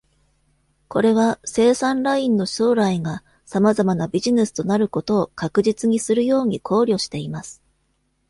[0.87, 7.61] これは、生産ラインの将来が様々なビジネスとなることを確実にするように考慮しています。